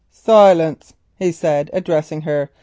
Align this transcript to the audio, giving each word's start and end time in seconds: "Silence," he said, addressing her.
"Silence," 0.09 0.95
he 1.19 1.31
said, 1.31 1.69
addressing 1.73 2.21
her. 2.21 2.49